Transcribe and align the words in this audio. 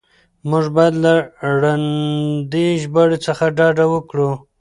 موږ 0.49 0.65
بايد 0.75 0.95
له 1.03 1.13
ړندې 1.61 2.65
ژباړې 2.81 3.17
څخه 3.25 3.45
ډډه 3.57 3.85
وکړو. 3.93 4.31